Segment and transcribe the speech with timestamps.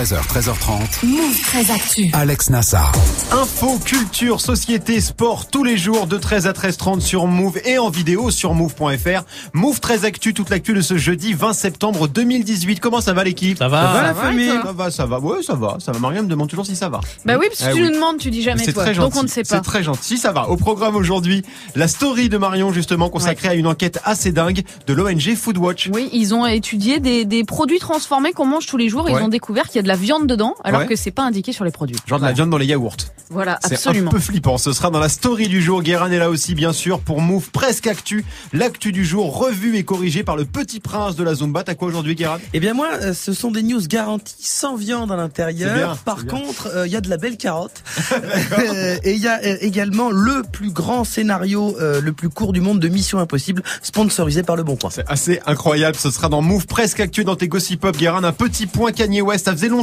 [0.00, 1.04] 13h, 13h30.
[1.06, 2.08] Move très actu.
[2.14, 2.90] Alex Nassar.
[3.32, 7.90] Info, culture, société, sport, tous les jours de 13 à 13h30 sur Move et en
[7.90, 9.24] vidéo sur move.fr.
[9.52, 12.80] Move très actu, toute l'actu de ce jeudi 20 septembre 2018.
[12.80, 13.58] Comment ça va l'équipe?
[13.58, 13.82] Ça va.
[13.82, 14.48] Ça va Ça la va, famille?
[14.64, 15.18] Ça va, ça va.
[15.18, 15.76] Ouais, ça va.
[15.84, 15.98] Ça va.
[15.98, 17.00] Mariam me demande toujours si ça va.
[17.26, 17.88] Bah oui, parce que Ah tu oui.
[17.88, 18.84] nous demandes, tu dis jamais C'est toi.
[18.84, 19.10] très gentil.
[19.10, 19.60] Donc on ne sait C'est pas.
[19.60, 20.16] très gentil.
[20.16, 20.48] Ça va.
[20.48, 21.42] Au programme aujourd'hui,
[21.74, 25.90] la story de Marion justement consacrée à une enquête assez dingue de l'ONG Foodwatch.
[25.92, 29.06] Oui, ils ont étudié des, des produits transformés qu'on mange tous les jours.
[29.08, 29.22] Ils Ouais.
[29.22, 30.86] ont découvert qu'il y a de la viande dedans, alors Ouais.
[30.86, 31.96] que c'est pas indiqué sur les produits.
[32.06, 32.94] Genre de la viande dans les yaourts.
[33.28, 34.10] Voilà, C'est absolument.
[34.10, 34.56] un peu flippant.
[34.56, 35.82] Ce sera dans la story du jour.
[35.82, 38.24] Guérin est là aussi, bien sûr, pour Move Presque Actu.
[38.52, 41.64] L'actu du jour, revue et corrigée par le petit prince de la Zumba.
[41.64, 42.38] T'as quoi aujourd'hui, Guérin?
[42.54, 45.74] Eh bien moi, euh, ce sont des news garanties sans viande à C'est l'intérieur.
[45.74, 47.82] bien, Par c'est contre, euh, il y a de la belle carotte.
[48.60, 52.60] Euh, et il y a également le plus grand scénario, euh, le plus court du
[52.60, 54.90] monde de Mission Impossible, sponsorisé par Le Bon Coin.
[54.90, 55.96] C'est assez incroyable.
[55.96, 57.96] Ce sera dans Move Presque Actu dans tes Gossip Pop.
[57.96, 59.46] Guérin, un petit point Kanye West.
[59.46, 59.79] Ça faisait longtemps.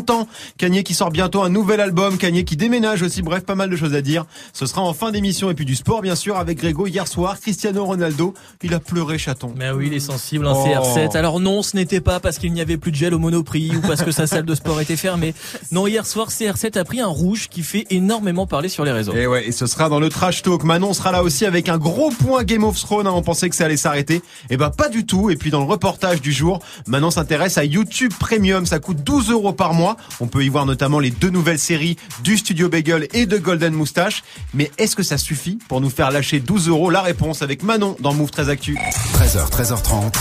[0.57, 2.17] Kanye qui sort bientôt un nouvel album.
[2.17, 3.21] Kanye qui déménage aussi.
[3.21, 4.25] Bref, pas mal de choses à dire.
[4.53, 5.49] Ce sera en fin d'émission.
[5.49, 7.39] Et puis du sport, bien sûr, avec Grégo hier soir.
[7.39, 8.33] Cristiano Ronaldo.
[8.63, 9.53] Il a pleuré, chaton.
[9.57, 10.65] Mais oui, il est sensible, un Oh.
[10.65, 11.15] CR7.
[11.15, 13.81] Alors non, ce n'était pas parce qu'il n'y avait plus de gel au Monoprix ou
[13.81, 15.33] parce que sa salle de sport était fermée.
[15.71, 19.13] Non, hier soir, CR7 a pris un rouge qui fait énormément parler sur les réseaux.
[19.13, 20.63] Et ouais, et ce sera dans le trash talk.
[20.63, 23.07] Manon sera là aussi avec un gros point Game of Thrones.
[23.07, 23.11] hein.
[23.13, 24.21] On pensait que ça allait s'arrêter.
[24.49, 25.29] Et ben pas du tout.
[25.29, 28.65] Et puis dans le reportage du jour, Manon s'intéresse à YouTube Premium.
[28.65, 29.86] Ça coûte 12 euros par mois.
[30.19, 33.73] On peut y voir notamment les deux nouvelles séries du Studio Bagel et de Golden
[33.73, 34.23] Moustache.
[34.53, 36.89] Mais est-ce que ça suffit pour nous faire lâcher 12 euros?
[36.89, 38.77] La réponse avec Manon dans Move très Actu.
[39.13, 40.11] 13h, 13h30.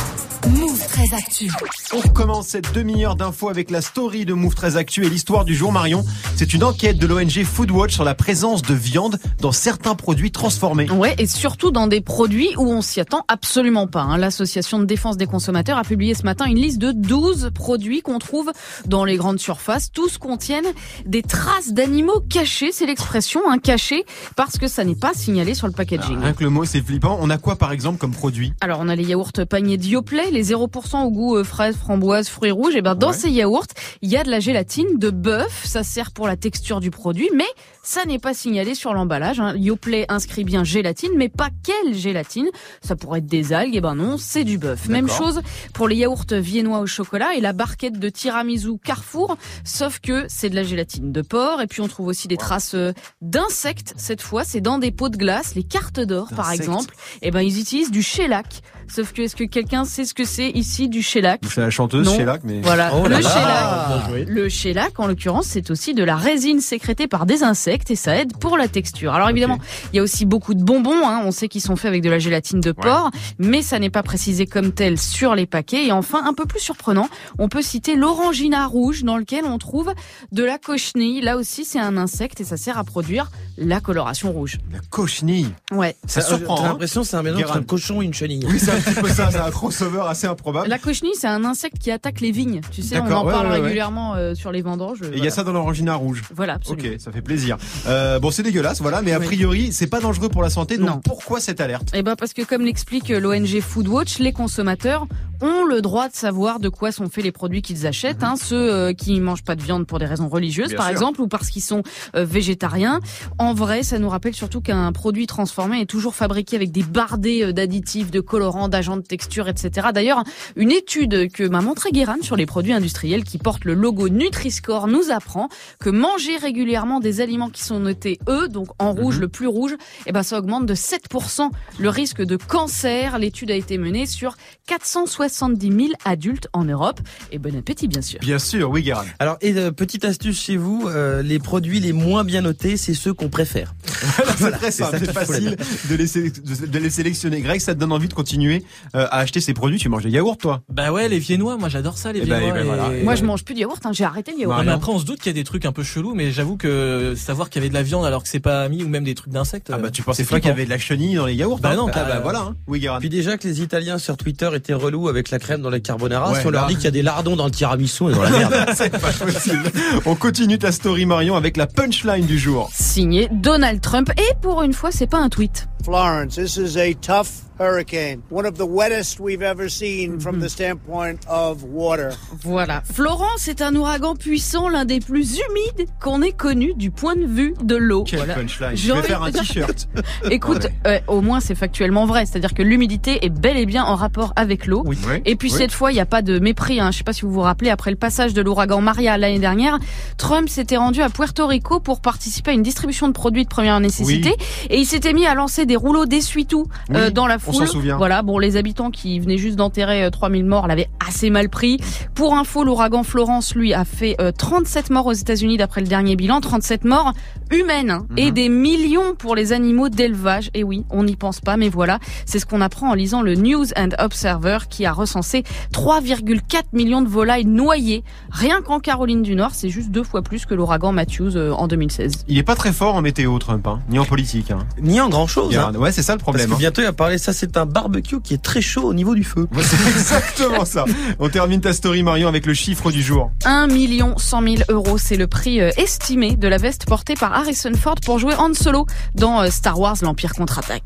[0.48, 1.50] Move très actu.
[1.92, 5.56] On recommence cette demi-heure d'infos avec la story de Move très Actu et l'histoire du
[5.56, 6.04] jour Marion.
[6.36, 10.88] C'est une enquête de l'ONG Foodwatch sur la présence de viande dans certains produits transformés.
[10.90, 14.02] Ouais, et surtout dans des produits où on s'y attend absolument pas.
[14.02, 14.18] hein.
[14.18, 18.18] L'association de défense des consommateurs a publié ce matin une liste de 12 produits qu'on
[18.20, 18.52] trouve
[18.86, 19.90] dans les grandes surfaces.
[19.90, 20.72] Tous contiennent
[21.06, 24.04] des traces d'animaux cachés, c'est l'expression, hein, cachés,
[24.36, 26.18] parce que ça n'est pas signalé sur le packaging.
[26.18, 27.18] Rien que le mot, c'est flippant.
[27.20, 28.52] On a quoi par exemple comme produit?
[28.60, 32.50] Alors on a les yaourts paniers Dioplay, les 0% au goût euh, fraise, framboise, fruits
[32.50, 32.76] rouges.
[32.76, 33.16] Et ben dans Ouais.
[33.16, 33.66] ces yaourts,
[34.02, 35.62] il y a de la gélatine de bœuf.
[35.64, 37.46] Ça sert pour la texture du produit, mais
[37.82, 39.40] ça n'est pas signalé sur l'emballage.
[39.40, 39.54] Hein.
[39.56, 42.48] Yoplait inscrit bien gélatine, mais pas quelle gélatine.
[42.82, 43.76] Ça pourrait être des algues.
[43.76, 44.88] Et ben non, c'est du bœuf.
[44.88, 45.40] Même chose
[45.72, 50.50] pour les yaourts viennois au chocolat et la barquette de tiramisu Carrefour, sauf que c'est
[50.50, 51.60] de la gélatine de porc.
[51.62, 52.92] Et puis on trouve aussi des traces euh,
[53.22, 53.94] d'insectes.
[53.96, 56.94] Cette fois, c'est dans des pots de glace, les cartes d'or par exemple.
[57.22, 58.60] Et ben ils utilisent du shellac.
[58.88, 62.06] Sauf que est-ce que quelqu'un sait ce que c'est ici du shellac C'est la chanteuse
[62.06, 62.16] Non.
[62.16, 64.08] Shellac, mais Voilà, Oh le shellac.
[64.08, 64.24] Joué.
[64.24, 68.16] Le shellac, en l'occurrence, c'est aussi de la résine sécrétée par des insectes et ça
[68.16, 69.12] aide pour la texture.
[69.12, 69.58] Alors évidemment,
[69.92, 71.06] il y a aussi beaucoup de bonbons.
[71.06, 71.20] Hein.
[71.24, 74.02] On sait qu'ils sont faits avec de la gélatine de porc, mais ça n'est pas
[74.02, 75.86] précisé comme tel sur les paquets.
[75.86, 79.92] Et enfin, un peu plus surprenant, on peut citer l'orangina rouge dans lequel on trouve
[80.32, 81.20] de la cochenille.
[81.20, 84.58] Là aussi, c'est un insecte et ça sert à produire la coloration rouge.
[84.72, 85.48] la cochenille.
[85.72, 85.96] Ouais.
[86.06, 86.56] Ça surprend.
[86.56, 88.44] J'ai hein l'impression que c'est un mélange entre un cochon et une chenille.
[88.48, 89.30] oui, c'est un petit peu ça.
[89.36, 90.68] C'est un crossover assez improbable.
[90.68, 92.60] La cochenille, c'est un insecte qui attaque les vignes.
[92.70, 93.60] Tu sais, on en ouais, parle ouais, ouais.
[93.60, 95.00] régulièrement euh, sur les vendanges.
[95.02, 96.22] Et il y a ça dans l'orangina rouge.
[96.34, 96.88] Voilà, absolument.
[96.94, 97.56] Ok, ça fait plaisir.
[97.86, 100.78] Euh, bon, c'est dégueulasse, voilà, mais a priori, c'est pas dangereux pour la santé.
[100.78, 101.00] Donc Non.
[101.04, 101.88] pourquoi cette alerte?
[101.94, 105.06] Eh ben parce que comme l'explique l'ONG Foodwatch, les consommateurs
[105.42, 108.22] ont le droit de savoir de quoi sont faits les produits qu'ils achètent.
[108.24, 110.70] Hein, ceux euh, qui mangent pas de viande pour des raisons religieuses, Mhm.
[110.70, 110.92] Bien par sûr.
[110.92, 111.82] exemple, ou parce qu'ils sont
[112.14, 113.00] euh, végétariens.
[113.38, 117.44] En vrai, ça nous rappelle surtout qu'un produit transformé est toujours fabriqué avec des bardés
[117.44, 119.88] euh, d'additifs, de colorants, d'agents de texture, etc.
[119.94, 120.22] D'ailleurs,
[120.56, 124.86] une étude que m'a montré Guérin sur les produits industriels qui portent le logo Nutri-Score
[124.88, 125.48] nous apprend
[125.80, 129.20] que manger régulièrement des aliments qui sont notés E, donc en rouge, Mhm.
[129.22, 129.74] le plus rouge,
[130.06, 133.18] eh ben ça augmente de 7% le risque de cancer.
[133.18, 134.36] L'étude a été menée sur
[134.66, 137.00] 470 000 adultes en Europe.
[137.32, 138.18] Et bon appétit, bien sûr.
[138.20, 139.04] Bien sûr, oui, Guérin.
[139.18, 142.94] Alors, et euh, petite astuce chez vous, euh, les produits les moins bien notés, c'est
[142.94, 143.74] ceux qu'on préfère.
[144.38, 145.56] c'est très c'est simple, faut facile
[145.90, 147.40] de les, sé- de- de les sélectionner.
[147.40, 149.78] Greg, ça te donne envie de continuer euh, à acheter ces produits?
[149.78, 150.62] Tu manges des yaourts, toi?
[150.70, 152.58] Bah ouais, les viennois, moi j'adore ça, les Eh ben, viennois.
[152.60, 152.96] eh ben, voilà.
[152.98, 154.52] et- Moi, je mange plus de yaourt, hein, j'ai arrêté le yaourt.
[154.52, 154.78] Ouais, mais Marion.
[154.80, 157.14] après, on se doute qu'il y a des trucs un peu chelous, mais j'avoue que
[157.16, 159.14] savoir qu'il y avait de la viande alors que c'est pas mis ou même des
[159.14, 159.70] trucs d'insectes.
[159.72, 161.34] Ah bah euh, tu pensais c'est pas qu'il y avait de la chenille dans les
[161.34, 162.56] yaourts Bah hein non, Ah bah euh, voilà, hein.
[162.66, 162.98] oui, Guérin.
[163.00, 166.32] Puis déjà que les Italiens sur Twitter étaient relous avec la crème dans les carbonara,
[166.32, 166.68] Ouais, si on leur là.
[166.68, 168.54] dit qu'il y a des lardons dans le tiramisu, est dans la merde.
[168.74, 169.62] c'est pas possible.
[170.06, 172.70] On continue ta story, Marion, avec la punchline du jour.
[172.72, 174.10] Signé Donald Trump.
[174.16, 175.68] Et pour une fois, c'est pas un tweet.
[175.84, 180.48] Florence, this is a tough hurricane, one of the wettest we've ever seen from the
[180.48, 182.12] standpoint of water.
[182.42, 182.82] Voilà.
[182.84, 187.24] Florence est un ouragan puissant, l'un des plus humides qu'on ait connu du point de
[187.24, 188.04] vue de l'eau.
[188.04, 188.34] Quel Voilà.
[188.34, 188.76] punchline.
[188.76, 189.88] Je vais faire un t-shirt.
[190.30, 193.94] Écoute, euh, au moins c'est factuellement vrai, c'est-à-dire que l'humidité est bel et bien en
[193.94, 194.82] rapport avec l'eau.
[194.84, 194.98] Oui.
[195.24, 195.56] Et puis Oui.
[195.58, 196.78] cette fois, il n'y a pas de mépris.
[196.80, 196.90] Hein.
[196.90, 199.78] Je sais pas si vous vous rappelez, après le passage de l'ouragan Maria l'année dernière,
[200.18, 203.78] Trump s'était rendu à Puerto Rico pour participer à une distribution de produits de première
[203.80, 204.34] nécessité.
[204.68, 207.54] Et il s'était mis à lancer des rouleaux d'essuie-tout euh, Oui, dans la on foule.
[207.54, 207.96] s'en souvient.
[207.96, 211.78] Voilà, bon, les habitants qui venaient juste d'enterrer euh, 3000 morts l'avaient assez mal pris.
[212.14, 216.16] Pour info, l'ouragan Florence, lui, a fait euh, 37 morts aux États-Unis d'après le dernier
[216.16, 217.12] bilan, 37 morts
[217.50, 218.18] humaines hein, Mhm.
[218.18, 220.50] et des millions pour les animaux d'élevage.
[220.54, 223.34] Et oui, on n'y pense pas, mais voilà, c'est ce qu'on apprend en lisant le
[223.34, 229.34] News and Observer qui a recensé 3,4 millions de volailles noyées rien qu'en Caroline du
[229.34, 229.50] Nord.
[229.52, 232.24] C'est juste deux fois plus que l'ouragan Matthews euh, en 2016.
[232.28, 234.50] Il est pas très fort en météo, Trump, hein, ni en politique.
[234.50, 234.58] Hein.
[234.80, 235.55] Ni en grand chose.
[235.78, 236.48] Ouais, c'est ça le Parce problème.
[236.48, 236.58] que hein.
[236.58, 239.24] bientôt il va parler, ça c'est un barbecue qui est très chaud au niveau du
[239.24, 239.46] feu.
[239.54, 240.84] Ouais, c'est exactement ça.
[241.18, 243.30] On termine ta story, Marion, avec le chiffre du jour.
[243.44, 247.32] 1 million 100 000 euros, c'est le prix euh, estimé de la veste portée par
[247.32, 250.82] Harrison Ford pour jouer Han Solo dans euh, Star Wars l'Empire contre-attaque.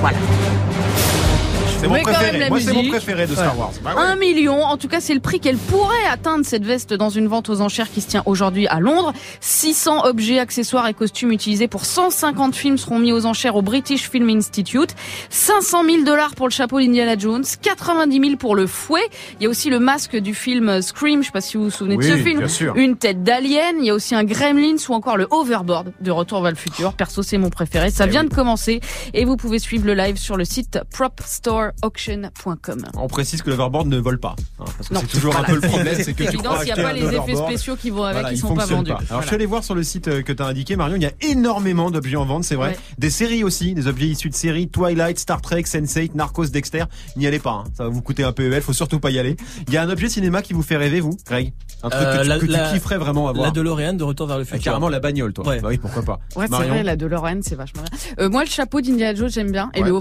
[0.00, 0.18] Voilà.
[1.82, 2.48] C'est mon préféré.
[2.48, 2.90] Moi, c'est mon musique.
[2.92, 3.72] préféré de Star Wars.
[3.82, 4.00] Bah ouais.
[4.00, 7.26] Un million, en tout cas c'est le prix qu'elle pourrait atteindre cette veste dans une
[7.26, 9.12] vente aux enchères qui se tient aujourd'hui à Londres.
[9.40, 14.08] 600 objets, accessoires et costumes utilisés pour 150 films seront mis aux enchères au British
[14.08, 14.94] Film Institute.
[15.30, 19.02] 500 000 dollars pour le chapeau d'Indiana Jones, 90 000 pour le fouet.
[19.40, 21.70] Il y a aussi le masque du film Scream, je sais pas si vous vous
[21.70, 22.46] souvenez de ce film.
[22.46, 22.76] sûr.
[22.76, 26.42] Une tête d'alien, il y a aussi un Gremlins ou encore le Overboard de Retour
[26.42, 26.92] vers le futur.
[26.92, 27.90] Perso, c'est mon préféré.
[27.90, 28.80] Ça vient de commencer
[29.14, 30.78] et vous pouvez suivre le live sur le site
[31.80, 32.84] propstoreauction.com.
[32.96, 34.36] On précise que l'overboard ne vole pas.
[34.58, 36.74] hein, parce que c'est toujours un peu le problème, c'est que tu Évident, crois s'il
[36.74, 38.92] n'y a pas les effets spéciaux qui vont avec, Voilà, ils il sont pas vendus.
[39.10, 41.02] Alors je suis allé voir sur le site euh, que tu as indiqué Marion, il
[41.02, 42.70] y a énormément d'objets en vente, c'est vrai.
[42.70, 42.78] Ouais.
[42.98, 46.84] Des séries aussi, des objets issus de séries Twilight, Star Trek, Sense8, Narcos, Dexter.
[47.16, 47.64] N'y allez pas, hein.
[47.76, 49.36] ça va vous coûter un PEL, faut surtout pas y aller.
[49.68, 51.52] Il y a un objet cinéma qui vous fait rêver vous, Greg?
[51.82, 53.46] Un truc Euh, que tu, la- que tu la- kifferais vraiment avoir.
[53.46, 54.62] La DeLorean de Retour vers le Ah, futur.
[54.64, 55.46] carrément la bagnole toi.
[55.46, 55.60] Ouais.
[55.60, 56.20] Bah oui, pourquoi pas.
[56.36, 57.98] Ouais, c'est Marion vrai, la DeLorean, c'est vachement bien.
[58.20, 59.70] Euh, moi, le chapeau d'Indiana Jones, j'aime bien.
[59.74, 59.94] Et Ouais, le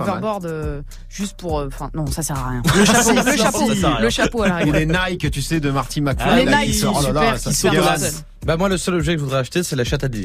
[0.46, 1.60] euh, juste pour...
[1.62, 2.62] euh, Enfin, non, ça sert à rien.
[2.76, 4.00] Le chapeau, le chapeau, rien.
[4.00, 6.28] le chapeau à la Ou les Nike, tu sais, de Marty McFly.
[6.30, 8.12] Ah, Les là, Nike, oh là super, là, qui ça seuls.
[8.46, 10.16] Bah moi le seul objet que je voudrais acheter c'est la chatte à que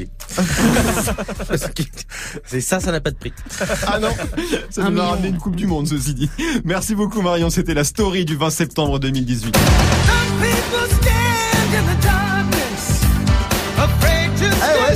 [2.45, 3.31] c'est ça, ça n'a pas de prix.
[3.85, 4.07] Ah non,
[4.71, 6.29] ça nous a ramené une Coupe du Monde, ceci dit.
[6.65, 9.55] Merci beaucoup Marion, c'était la story du 20 septembre 2018.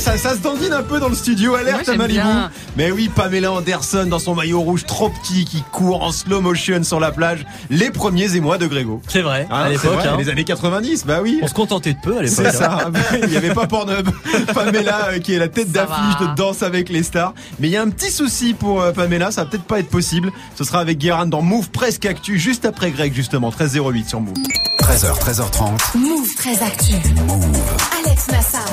[0.01, 2.19] Ça, ça se dandine un peu dans le studio, alerte j'aime Malibu.
[2.19, 2.50] bien.
[2.75, 6.83] Mais oui, Pamela Anderson dans son maillot rouge trop petit qui court en slow motion
[6.83, 7.45] sur la plage.
[7.69, 9.01] Les premiers émois de Grégo.
[9.07, 10.00] C'est vrai, Hein, à l'époque.
[10.03, 10.15] hein.
[10.18, 11.39] Les années 90, bah oui.
[11.44, 12.48] On se contentait de peu à l'époque.
[12.51, 12.89] C'est hein.
[12.92, 12.92] ça.
[13.24, 14.09] Il n'y avait pas Pornhub.
[14.53, 17.33] Pamela euh, qui est la tête d'affiche de Danse avec les stars.
[17.59, 19.31] Mais il y a un petit souci pour euh, Pamela.
[19.31, 20.31] Ça va peut-être pas être possible.
[20.56, 24.33] Ce sera avec Guérin dans Move Presque Actu juste après Greg justement 1308 sur Move.
[24.91, 25.97] 13h, 13h30.
[25.97, 26.95] Move très actu.
[28.05, 28.65] Alex Nassar.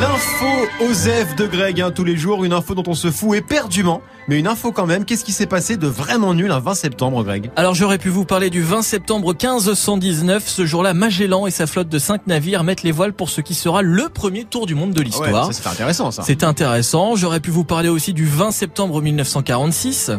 [0.00, 0.46] L'info
[0.90, 2.44] Osef de Greg hein, tous les jours.
[2.44, 4.02] Une info dont on se fout éperdument.
[4.26, 5.04] Mais une info quand même.
[5.04, 7.52] Qu'est-ce qui s'est passé de vraiment nul un 20 septembre, Greg?
[7.54, 10.42] Alors j'aurais pu vous parler du 20 septembre 1519.
[10.48, 13.54] Ce jour-là, Magellan et sa flotte de cinq navires mettent les voiles pour ce qui
[13.54, 15.46] sera le premier tour du monde de Ouais, l'histoire.
[15.46, 16.22] ça c'était intéressant ça.
[16.26, 17.14] C'est intéressant.
[17.14, 20.10] J'aurais pu vous parler aussi du 20 septembre 1946.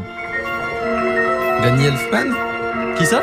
[1.61, 2.33] Danny Elfman
[2.97, 3.21] Qui ça?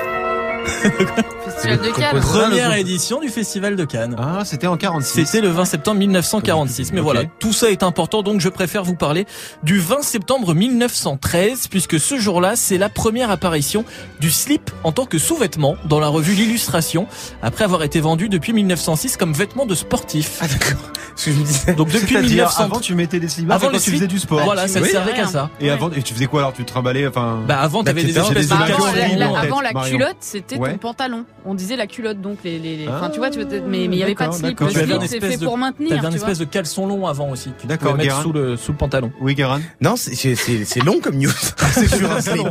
[1.52, 2.10] Festival de Cannes.
[2.12, 2.40] compositeur.
[2.48, 4.16] Première le- édition du Festival de Cannes.
[4.18, 5.26] Ah, c'était en 46.
[5.26, 6.92] C'était le 20 septembre 1946.
[6.92, 9.26] Mais voilà, tout ça est important, donc je préfère vous parler
[9.62, 13.84] du 20 septembre 1913, puisque ce jour-là, c'est la première apparition
[14.20, 17.06] du slip en tant que sous-vêtement dans la revue L'Illustration,
[17.42, 20.38] après avoir été vendu depuis 1906 comme vêtement de sportif.
[20.40, 20.90] Ah d'accord.
[21.14, 21.74] Ce que je me disais.
[21.74, 22.60] Donc depuis C'est-à-dire, 1913.
[22.66, 24.40] avant tu mettais des slibards Avant quand tu faisais du sport.
[24.44, 25.50] Voilà, ça ne Oui, servait qu'à ça.
[25.60, 26.52] Et avant, et tu faisais quoi alors?
[26.54, 27.40] Tu te trimballais, enfin.
[27.46, 28.86] Bah avant, t'avais des t'étais espèces des de Bah, avant,
[29.32, 30.72] la, avant la culotte, c'était Ouais.
[30.72, 31.24] ton pantalon.
[31.44, 33.96] On disait la culotte, donc les, les, les- enfin, tu vois, tu, Ah, mais mais
[33.96, 34.60] il y avait pas de slip.
[34.60, 35.90] Le slip, c'est fait de- pour maintenir.
[35.96, 37.50] T'avais un espèce de caleçon long avant aussi.
[37.60, 39.10] Tu D'accord, pouvais mettre sous le, sous le pantalon.
[39.20, 39.60] Oui, Guérin.
[39.80, 41.30] Non, c'est c'est c'est c'est long comme news.
[41.72, 42.46] C'est sur un slip.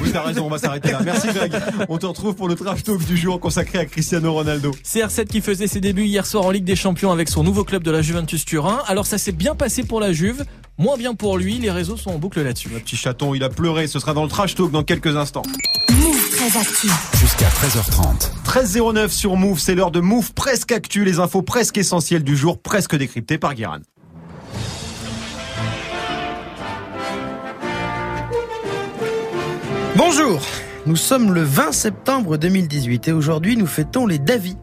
[0.00, 1.00] Oui, t'as raison, on va s'arrêter là.
[1.04, 1.52] Merci Greg.
[1.88, 4.72] On te retrouve pour le trash talk du jour consacré à Cristiano Ronaldo.
[4.84, 7.82] CR7 qui faisait ses débuts hier soir en Ligue des Champions avec son nouveau club
[7.82, 8.80] de la Juventus Turin.
[8.86, 10.44] Alors ça s'est bien passé pour la Juve,
[10.78, 11.54] moins bien pour lui.
[11.54, 12.68] Les réseaux sont en boucle là-dessus.
[12.68, 13.86] Le petit chaton, il a pleuré.
[13.86, 15.42] Ce sera dans le trash talk dans quelques instants.
[15.90, 16.88] Move très actu.
[17.44, 18.30] Jusqu'à 13h30.
[18.44, 22.60] 13.09 sur Move, c'est l'heure de Move presque actu, les infos presque essentielles du jour,
[22.60, 23.80] presque décryptées par Guérin.
[29.96, 30.40] Bonjour.
[30.86, 34.56] Nous sommes le 20 septembre 2018 et aujourd'hui nous fêtons les Davi.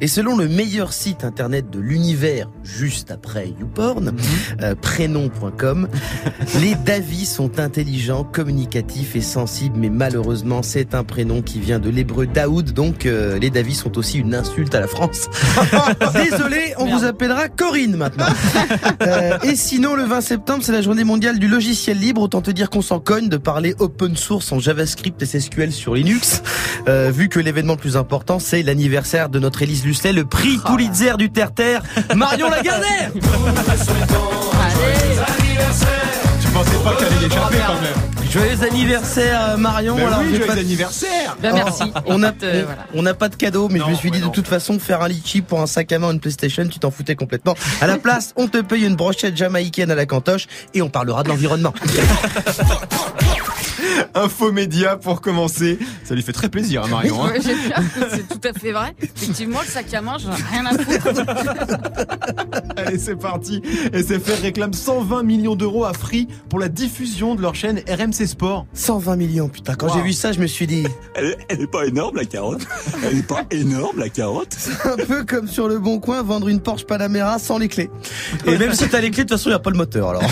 [0.00, 4.12] Et selon le meilleur site internet de l'univers, juste après YouPorn,
[4.62, 5.88] euh, prénom.com,
[6.60, 11.90] les Davi sont intelligents, communicatifs et sensibles, mais malheureusement c'est un prénom qui vient de
[11.90, 15.28] l'hébreu Daoud, donc euh, les Davi sont aussi une insulte à la France.
[16.14, 18.26] Désolé, on vous appellera Corinne maintenant.
[19.02, 22.22] Euh, et sinon, le 20 septembre, c'est la journée mondiale du logiciel libre.
[22.22, 25.94] Autant te dire qu'on s'en cogne de parler open source en JavaScript et SQL sur
[25.94, 26.42] Linux.
[26.88, 30.58] Euh, vu que l'événement le plus important, c'est l'anniversaire de notre Élise Lucet, le prix
[30.64, 31.82] Pulitzer du Terre-Terre,
[32.14, 33.20] Marion Lagardère Tu
[36.48, 38.30] pensais pas que t'allais y échapper quand même.
[38.30, 39.96] Joyeux anniversaire euh, Marion.
[39.96, 41.84] Ben oui, joyeux pas- anniversaire Ben, merci.
[42.06, 42.86] On n'a Écoute, euh, voilà.
[42.94, 45.00] on n'a pas de cadeau, mais Non, je me suis dit de toute façon faire
[45.00, 47.54] un litchi pour un sac à main, une PlayStation, tu t'en foutais complètement.
[47.80, 51.22] À la place, on te paye une brochette jamaïcaine à la cantoche et on parlera
[51.22, 51.72] de l'environnement.
[54.14, 55.78] Info média pour commencer.
[56.04, 57.24] Ça lui fait très plaisir, hein, Marion.
[57.24, 57.32] hein.
[58.10, 58.94] C'est tout à fait vrai.
[59.02, 61.24] Effectivement, le sac à main, j'en ai rien à foutre.
[62.76, 63.62] Allez, c'est parti.
[63.92, 68.66] SFR réclame 120 millions d'euros à Free pour la diffusion de leur chaîne RMC Sport.
[68.74, 69.74] 120 millions, putain.
[69.74, 69.94] Quand Wow.
[69.94, 72.66] j'ai vu ça, je me suis dit, Elle, est- elle est pas énorme la carotte
[73.04, 76.60] Elle est pas énorme la carotte un peu comme sur le bon coin, vendre une
[76.60, 77.90] Porsche Panamera sans les clés.
[78.46, 80.08] Et même si t'as les clés, de toute façon, il n'y a pas le moteur,
[80.10, 80.22] alors.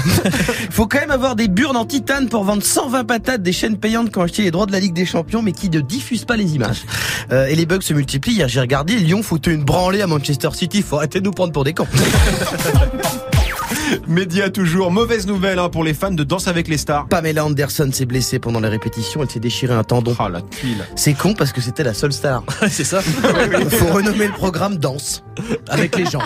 [0.70, 4.10] Faut quand même avoir des burnes en titane pour vendre 120 patates des chaînes payantes
[4.10, 6.36] qui ont acheté les droits de la Ligue des Champions, mais qui ne diffusent pas
[6.36, 6.82] les images.
[7.32, 8.34] Euh, et les bugs se multiplient.
[8.34, 10.82] Hier, j'ai regardé, Lyon foutait une branlée à Manchester City.
[10.82, 11.86] Faut arrêter de nous prendre pour des cons.
[14.06, 14.90] Média toujours.
[14.90, 17.06] Mauvaise nouvelle hein, pour les fans de Danse avec les stars.
[17.08, 19.22] Pamela Anderson s'est blessée pendant les répétitions.
[19.22, 20.14] Elle s'est déchiré un tendon.
[20.18, 20.84] Ah, la tuile.
[20.96, 22.42] C'est con parce que c'était la seule star.
[22.68, 23.00] c'est ça.
[23.70, 25.24] Faut renommer le programme Danse
[25.68, 26.22] avec les gens.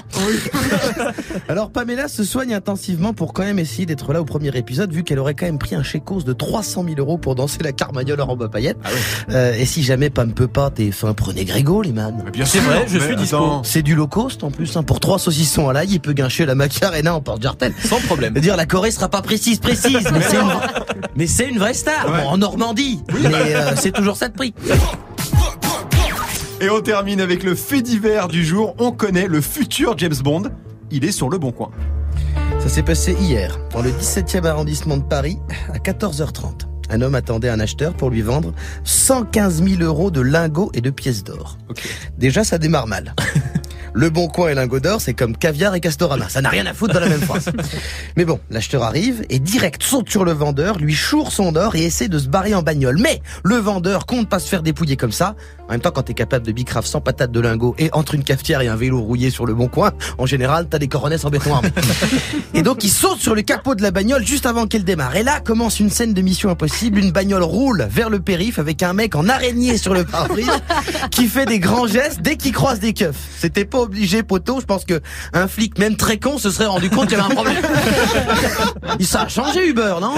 [1.48, 5.02] Alors Pamela se soigne intensivement pour quand même essayer d'être là au premier épisode vu
[5.04, 8.20] qu'elle aurait quand même pris un chécos de 300 000 euros pour danser la carmagnole
[8.20, 8.78] en robe à paillettes.
[9.30, 12.24] Euh, et si jamais Pam peut pas, t'es fin, prenez Grégo les man.
[12.32, 13.60] Bien C'est sûr, vrai, je suis dispo.
[13.64, 14.76] C'est du low cost en plus.
[14.76, 14.82] Hein.
[14.82, 17.20] Pour trois saucissons à l'ail, il peut guincher la Macarena en
[17.84, 18.34] Sans problème.
[18.34, 20.52] Dire, la Corée sera pas précise, précise, mais c'est une,
[21.16, 22.10] mais c'est une vraie star.
[22.10, 22.22] Ouais.
[22.22, 24.54] Bon, en Normandie, mais euh, c'est toujours ça de prix.
[26.60, 28.74] Et on termine avec le fait divers du jour.
[28.78, 30.44] On connaît le futur James Bond.
[30.90, 31.70] Il est sur le bon coin.
[32.60, 35.38] Ça s'est passé hier, dans le 17e arrondissement de Paris,
[35.72, 36.66] à 14h30.
[36.90, 38.52] Un homme attendait un acheteur pour lui vendre
[38.84, 41.58] 115 000 euros de lingots et de pièces d'or.
[42.16, 43.14] Déjà, ça démarre mal.
[43.94, 46.28] Le Bon Coin et lingots d'or, c'est comme caviar et Castorama.
[46.28, 47.50] Ça n'a rien à foutre dans la même phrase.
[48.16, 51.84] Mais bon, l'acheteur arrive et direct saute sur le vendeur, lui choure son or et
[51.84, 52.98] essaie de se barrer en bagnole.
[52.98, 55.34] Mais le vendeur compte pas se faire dépouiller comme ça.
[55.68, 58.24] En même temps, quand t'es capable de bicrave sans patate de lingots et entre une
[58.24, 61.30] cafetière et un vélo rouillé sur le Bon Coin, en général, t'as des coronesses en
[61.30, 61.70] béton armé.
[62.54, 65.16] Et donc, il saute sur le capot de la bagnole juste avant qu'elle démarre.
[65.16, 66.98] Et là commence une scène de mission impossible.
[66.98, 70.50] Une bagnole roule vers le périph avec un mec en araignée sur le pare-brise
[71.10, 73.16] qui fait des grands gestes dès qu'il croise des keufs.
[73.38, 74.60] C'était pas obligé, poteau.
[74.60, 75.00] Je pense que
[75.32, 77.56] un flic, même très con, se serait rendu compte qu'il y avait un problème.
[78.98, 80.14] Il ça a changé Uber, non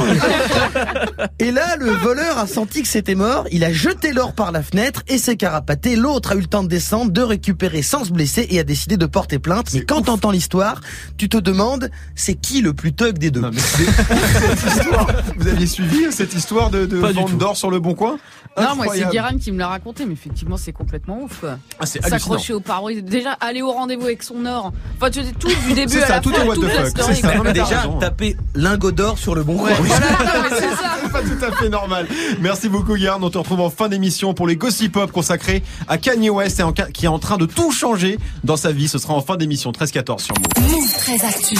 [1.38, 3.46] Et là, le voleur a senti que c'était mort.
[3.50, 5.96] Il a jeté l'or par la fenêtre et s'est carapaté.
[5.96, 8.96] L'autre a eu le temps de descendre, de récupérer sans se blesser et a décidé
[8.96, 9.68] de porter plainte.
[9.72, 10.80] Mais quand t'entends l'histoire,
[11.16, 13.84] tu te demandes, c'est qui le plus thug des deux Non, mais c'est
[14.56, 15.06] cette histoire.
[15.36, 18.18] Vous aviez suivi euh, cette histoire de, de vente d'or sur le bon coin?
[18.58, 19.08] Non, moi, c'est.
[19.10, 21.58] Guérin qui me l'a raconté, mais effectivement, c'est complètement ouf, quoi.
[21.78, 21.86] Ah.
[21.86, 24.72] S'accrocher aux parois, déjà aller au rendez-vous avec son or.
[24.96, 26.64] Enfin, tu sais, tout du début C'est à ça, la tout fin, est what toute
[26.64, 27.36] the la fuck, story, c'est ça.
[27.38, 27.52] quoi.
[27.52, 29.70] Déjà, taper lingot d'or sur le bon coin.
[29.80, 32.06] Voilà, non, mais c'est pas tout à fait normal.
[32.40, 33.18] Merci beaucoup, Guérin.
[33.22, 36.62] On te retrouve en fin d'émission pour les Gossip Pop consacrés à Kanye West et
[36.62, 38.88] en- qui est en train de tout changer dans sa vie.
[38.88, 40.70] Ce sera en fin d'émission 13-14 sur Move.
[40.70, 41.56] Move très actu.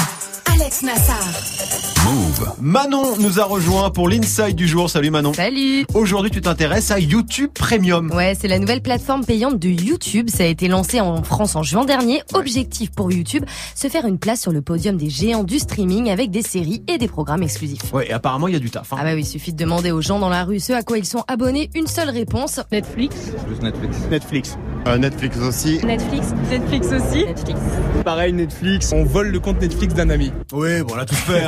[0.53, 1.19] Alex Nassar.
[2.11, 2.53] Move.
[2.61, 4.91] Manon nous a rejoint pour l'inside du jour.
[4.91, 5.33] Salut Manon.
[5.33, 8.11] Salut Aujourd'hui, tu t'intéresses à YouTube Premium.
[8.11, 10.29] Ouais, c'est la nouvelle plateforme payante de YouTube.
[10.29, 12.23] Ça a été lancé en France en juin dernier.
[12.35, 13.45] Objectif pour YouTube,
[13.77, 16.99] se faire une place sur le podium des géants du streaming avec des séries et
[16.99, 17.93] des programmes exclusifs.
[17.93, 18.93] Ouais, et apparemment, il y a du taf.
[18.93, 18.97] hein.
[18.99, 20.99] Ah bah oui, il suffit de demander aux gens dans la rue ce à quoi
[20.99, 21.71] ils sont abonnés.
[21.77, 22.59] Une seule réponse.
[22.73, 23.15] Netflix.
[24.11, 24.59] Netflix.
[24.89, 25.79] Euh, Netflix aussi.
[25.85, 26.29] Netflix.
[26.51, 27.25] Netflix aussi.
[27.27, 27.61] Netflix.
[28.05, 28.93] Pareil, Netflix.
[28.93, 30.33] On vole le compte Netflix d'un ami.
[30.53, 31.45] Oui, bon, on l'a tous fait,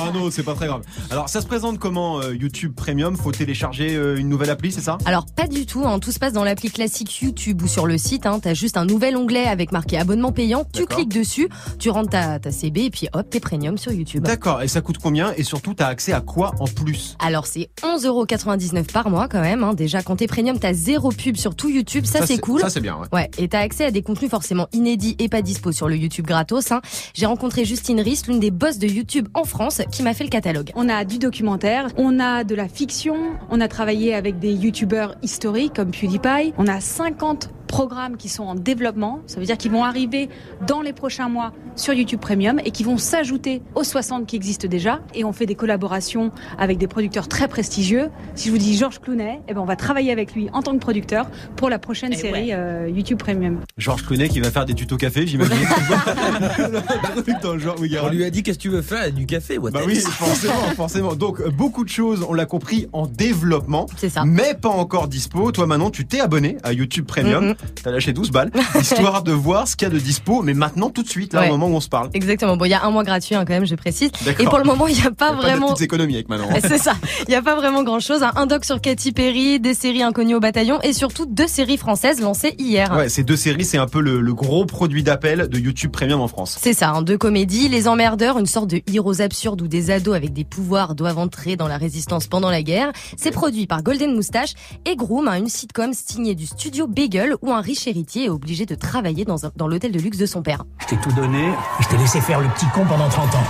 [0.00, 0.82] un autre, c'est pas très grave.
[1.10, 3.16] Alors, ça se présente comment euh, YouTube Premium?
[3.16, 4.98] Faut télécharger euh, une nouvelle appli, c'est ça?
[5.04, 5.98] Alors pas du tout, hein.
[5.98, 8.26] tout se passe dans l'appli classique YouTube ou sur le site.
[8.26, 8.40] Hein.
[8.42, 10.64] T'as juste un nouvel onglet avec marqué abonnement payant.
[10.72, 14.24] Tu cliques dessus, tu rentres ta, ta CB et puis hop, t'es premium sur YouTube.
[14.24, 15.32] D'accord, et ça coûte combien?
[15.36, 17.16] Et surtout, t'as accès à quoi en plus?
[17.18, 19.64] Alors c'est 11,99€ par mois quand même.
[19.64, 19.74] Hein.
[19.74, 22.60] Déjà quand t'es premium, t'as zéro pub sur tout YouTube, ça, c'est cool.
[22.60, 23.06] Ça, c'est bien, ouais.
[23.12, 26.26] Ouais, et t'as accès à des contenus forcément inédits et pas dispo sur le YouTube
[26.26, 26.72] gratos.
[27.14, 30.30] J'ai rencontré Justine Riss, l'une des boss de YouTube en France, qui m'a fait le
[30.30, 30.70] catalogue.
[30.74, 33.16] On a du documentaire, on a de la fiction,
[33.50, 38.42] on a travaillé avec des YouTubeurs historiques comme PewDiePie, on a 50 programmes qui sont
[38.42, 40.28] en développement, ça veut dire qu'ils vont arriver
[40.66, 44.66] dans les prochains mois sur YouTube Premium et qui vont s'ajouter aux 60 qui existent
[44.66, 45.00] déjà.
[45.14, 48.10] Et on fait des collaborations avec des producteurs très prestigieux.
[48.34, 50.72] Si je vous dis Georges Clounet, eh ben on va travailler avec lui en tant
[50.72, 53.60] que producteur pour la prochaine série euh, YouTube Premium.
[53.78, 55.56] Georges Clooney qui va faire des tutos café, j'imagine.
[58.02, 60.54] On lui a dit qu'est-ce que tu veux faire Du café, what Bah oui, forcément,
[60.76, 61.14] forcément.
[61.14, 63.86] Donc euh, beaucoup de choses, on l'a compris, en développement.
[63.96, 64.24] C'est ça.
[64.24, 65.52] Mais pas encore dispo.
[65.52, 67.54] Toi maintenant, tu t'es abonné à YouTube Premium.
[67.82, 68.50] T'as lâché 12 balles,
[68.80, 70.42] histoire de voir ce qu'il y a de dispo.
[70.42, 71.48] Mais maintenant, tout de suite, là, Ouais.
[71.48, 72.10] au moment où on se parle.
[72.14, 72.56] Exactement.
[72.56, 74.10] Bon, il y a un mois gratuit hein, quand même, je précise.
[74.38, 75.68] Et pour le moment, il n'y a pas Pas de vraiment.
[75.72, 76.48] petites économies avec maintenant.
[76.60, 76.92] C'est ça.
[77.26, 78.22] Il n'y a pas vraiment grand chose.
[78.36, 82.20] Un doc sur Katy Perry, des séries inconnues au bataillon et surtout deux séries françaises
[82.20, 82.92] lancées hier.
[82.96, 86.20] Ouais, ces deux séries, c'est un peu le, le gros produit d'appel de YouTube Premium
[86.20, 86.56] en France.
[86.60, 90.14] C'est ça, hein, deux comédies, Les Emmerdeurs, une sorte de héros absurdes où des ados
[90.16, 92.92] avec des pouvoirs doivent entrer dans la résistance pendant la guerre.
[93.16, 94.50] C'est produit par Golden Moustache
[94.86, 98.66] et Groom, hein, une sitcom signée du studio Bagel où un riche héritier est obligé
[98.66, 100.64] de travailler dans, dans l'hôtel de luxe de son père.
[100.78, 103.44] Je t'ai tout donné, je t'ai laissé faire le petit con pendant 30 ans.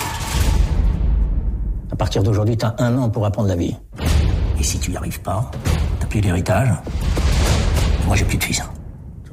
[1.92, 3.76] À partir d'aujourd'hui, t'as un an pour apprendre la vie.
[4.58, 5.50] Et si tu y arrives pas,
[5.98, 6.68] t'as plus d'héritage.
[8.06, 8.62] Moi, j'ai plus de fils.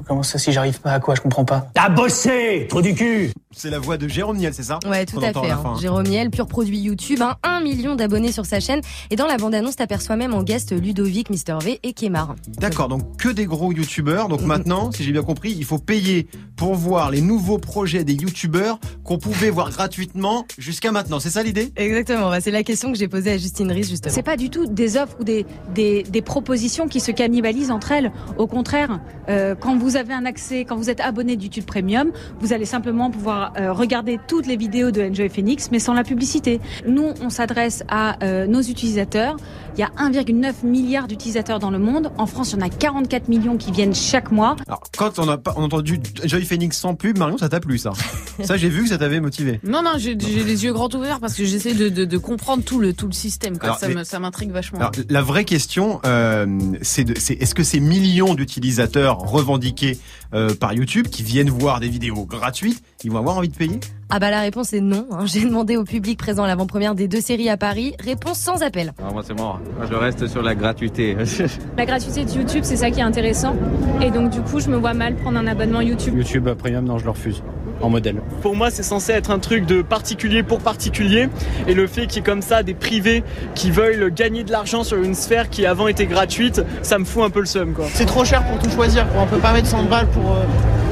[0.08, 1.68] Comment ça, si j'arrive pas à quoi Je comprends pas.
[1.74, 5.18] T'as bossé, trou du cul C'est la voix de Jérôme Niel, c'est ça Ouais, tout
[5.20, 5.50] à fait.
[5.50, 5.60] hein.
[5.62, 5.76] fin.
[5.78, 8.80] Jérôme Niel, pur produit YouTube, hein, un million d'abonnés sur sa chaîne.
[9.10, 12.36] Et dans la bande-annonce, t'aperçois même en guest Ludovic, Mister V et Kemar.
[12.58, 14.28] D'accord, donc que des gros youtubeurs.
[14.28, 18.14] Donc maintenant, si j'ai bien compris, il faut payer pour voir les nouveaux projets des
[18.14, 21.20] youtubeurs qu'on pouvait voir gratuitement jusqu'à maintenant.
[21.20, 21.70] C'est ça l'idée?
[21.76, 24.14] Exactement, bah, c'est la question que j'ai posée à Justine Riss justement.
[24.14, 27.92] C'est pas du tout des offres ou des, des, des propositions qui se cannibalisent entre
[27.92, 28.10] elles.
[28.38, 32.10] Au contraire, euh, quand vous avez un accès, quand vous êtes abonné de YouTube Premium,
[32.40, 36.04] vous allez simplement pouvoir euh, regarder toutes les vidéos de Enjoy Phoenix, mais sans la
[36.04, 36.60] publicité.
[36.86, 39.36] Nous, on s'adresse à euh, nos utilisateurs.
[39.76, 42.10] Il y a 1,9 milliard d'utilisateurs dans le monde.
[42.18, 44.56] En France, il y en a 44 millions qui viennent chaque mois.
[44.66, 47.60] Alors, quand on a, pas, on a entendu Joy Phoenix sans pub, Marion, ça t'a
[47.60, 47.92] plu ça
[48.44, 49.60] Ça, j'ai vu que ça t'avait motivé.
[49.64, 52.78] Non, non, j'ai les yeux grands ouverts parce que j'essaie de, de, de comprendre tout
[52.78, 53.58] le, tout le système.
[53.58, 53.76] Quoi.
[53.80, 54.78] Alors, ça m'intrigue vachement.
[54.78, 56.46] Alors, la vraie question, euh,
[56.82, 59.87] c'est c'est est-ce que ces millions d'utilisateurs revendiqués
[60.34, 63.80] euh, par YouTube qui viennent voir des vidéos gratuites, ils vont avoir envie de payer?
[64.10, 65.06] Ah bah la réponse est non.
[65.10, 65.26] hein.
[65.26, 67.94] J'ai demandé au public présent à l'avant-première des deux séries à Paris.
[68.00, 68.92] Réponse sans appel.
[69.02, 69.60] Non, moi c'est mort.
[69.76, 71.16] Moi, je reste sur la gratuité.
[71.76, 73.54] La gratuité de YouTube, c'est ça qui est intéressant.
[74.02, 76.16] Et donc, du coup, je me vois mal prendre un abonnement YouTube.
[76.16, 77.42] YouTube Premium, non, je le refuse.
[77.80, 78.16] En modèle.
[78.42, 81.28] Pour moi, c'est censé être un truc de particulier pour particulier.
[81.68, 83.22] Et le fait qu'il y ait comme ça des privés
[83.54, 87.22] qui veulent gagner de l'argent sur une sphère qui avant était gratuite, ça me fout
[87.22, 87.86] un peu le seum, quoi.
[87.92, 89.08] C'est trop cher pour tout choisir.
[89.08, 89.22] quoi.
[89.22, 90.42] On peut pas mettre 100 balles pour, euh,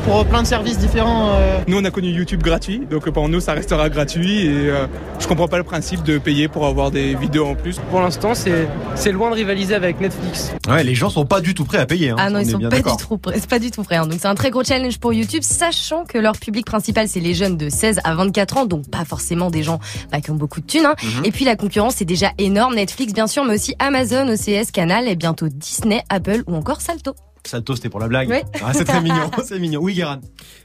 [0.06, 1.30] pour plein de services différents.
[1.32, 1.58] euh.
[1.66, 4.46] Nous, on a connu YouTube gratuit, donc pour nous, ça restera gratuit.
[4.46, 4.86] Et euh,
[5.18, 7.78] je comprends pas le principe de payer pour avoir des vidéos en plus.
[7.90, 10.52] Pour l'instant, c'est loin de rivaliser avec Netflix.
[10.68, 12.10] Ouais, les gens sont pas du tout prêts à payer.
[12.10, 13.34] Hein, Ah non, on ils sont pas du tout prêts.
[13.34, 13.96] C'est pas du tout prêts.
[13.96, 14.06] hein.
[14.06, 17.34] Donc c'est un très gros challenge pour YouTube, sachant que leur public principal c'est les
[17.34, 19.80] jeunes de 16 à 24 ans, donc pas forcément des gens
[20.12, 20.86] bah, qui ont beaucoup de thunes.
[20.86, 20.94] hein.
[21.02, 21.24] Mhm.
[21.24, 22.76] Et puis la concurrence est déjà énorme.
[22.76, 27.14] Netflix bien sûr, mais aussi Amazon, OCS, Canal et bientôt Disney, Apple ou encore Salto.
[27.48, 28.28] Salto, c'était pour la blague.
[28.28, 28.38] Oui.
[28.64, 29.80] Ah, c'est très mignon, c'est mignon.
[29.82, 30.20] Oui, Guérin.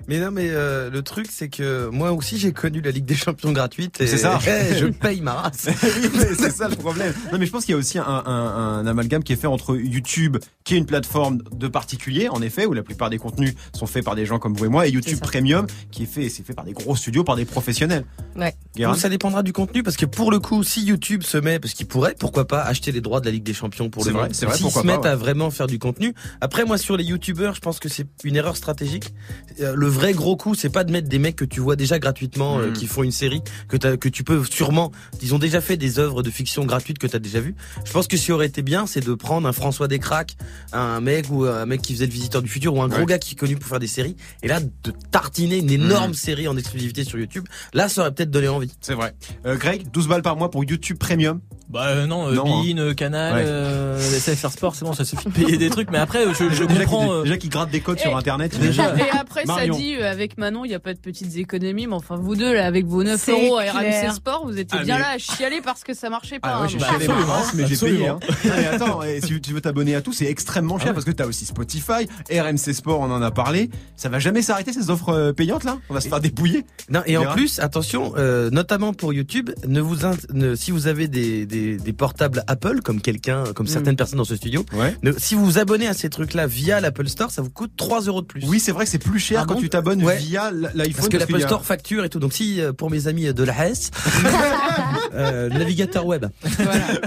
[0.08, 3.16] Mais non, mais euh, le truc, c'est que moi aussi, j'ai connu la Ligue des
[3.16, 4.02] Champions gratuite.
[4.02, 4.40] et- C'est ça.
[4.48, 5.68] Eh, je paye ma race.
[5.84, 7.14] Oui, mais c'est ça le problème.
[7.32, 9.48] Non, mais je pense qu'il y a aussi un, un, un amalgame qui est fait
[9.48, 10.38] entre YouTube,
[10.72, 14.06] qui est une plateforme de particuliers, en effet, où la plupart des contenus sont faits
[14.06, 15.20] par des gens comme vous et moi, et YouTube.
[15.20, 18.06] Premium, qui est fait, c'est fait par des gros studios, par des professionnels.
[18.38, 18.56] Ouais.
[18.78, 21.74] Donc, ça dépendra du contenu parce que pour le coup, si YouTube se met, parce
[21.74, 24.16] qu'il pourrait, pourquoi pas, acheter les droits de la Ligue des Champions pour C'est le
[24.18, 25.10] vrai, c'est vrai, pourquoi se pas, mettent ouais.
[25.10, 26.14] à vraiment faire du contenu.
[26.40, 29.14] Après, moi, sur les YouTubeurs, je pense que c'est une erreur stratégique.
[29.60, 32.00] Euh, Le vrai gros coup, c'est pas de mettre des mecs que tu vois déjà
[32.00, 32.74] gratuitement, euh, Mhm.
[32.74, 36.30] qui font une série, que tu peux sûrement, ils ont déjà fait des œuvres de
[36.30, 37.56] fiction gratuites que tu as déjà vues.
[37.84, 40.38] Je pense que ce qui aurait été bien, c'est de prendre un François Descraques,
[40.74, 43.06] un mec ou un mec qui faisait le visiteur du futur ou un gros Ouais.
[43.06, 46.14] gars qui est connu pour faire des séries, et là, de tartiner une énorme Mhm.
[46.14, 47.46] série en exclusivité sur YouTube.
[47.74, 48.72] Là, ça aurait peut-être donné envie.
[48.82, 49.14] C'est vrai.
[49.46, 51.40] Euh, Greg, 12 balles par mois pour YouTube Premium.
[51.70, 52.64] Bah euh, non, euh, Non, hein.
[52.66, 53.44] Bein, euh, Canal, Ouais.
[53.46, 55.90] euh, SFR Sport, c'est bon, ça suffit de payer des trucs.
[55.90, 57.14] Mais après, je, je déjà comprends.
[57.14, 58.60] euh, déjà qu'il gratte des codes sur Internet.
[58.60, 58.94] Déjà.
[58.98, 59.74] Et après, Marion.
[59.74, 62.36] ça dit, euh, avec Manon, il n'y a pas de petites économies, mais enfin, vous
[62.36, 64.04] deux, là, avec vos 9 C'est euros à clair.
[64.10, 66.50] RMC Sport, vous étiez Ah, bien mais- là à chialer parce que ça marchait pas.
[66.52, 66.88] Ah hein, ouais, j'ai donc.
[66.90, 68.08] chialé race, mais j'ai payé.
[68.10, 68.20] Hein.
[68.44, 71.26] Mais attends, et si tu veux t'abonner à tout, c'est extrêmement cher parce que t'as
[71.28, 73.70] aussi Spotify, RMC Sport, on en a parlé.
[73.96, 75.78] Ça va jamais s'arrêter ces offres euh, payantes là?
[75.90, 76.66] On va se faire dépouiller.
[76.90, 79.98] Non, et en plus, attention, euh, notamment pour YouTube, ne vous
[80.34, 84.24] ne- si vous avez des, des, des portables Apple, comme quelqu'un, comme certaines personnes dans
[84.26, 84.96] ce studio, Ouais.
[85.04, 88.02] ne- si vous vous abonnez à ces trucs-là via l'Apple Store, ça vous coûte 3
[88.02, 88.44] euros de plus.
[88.48, 90.18] Oui, c'est vrai que c'est plus cher Ah quand tu t'abonnes Ouais.
[90.18, 90.94] via l'iPhone.
[90.96, 92.20] Parce que l'Apple a- Store facture et tout.
[92.20, 93.92] Donc si, euh, pour mes amis de la Hesse,
[95.14, 96.26] euh, navigateur web.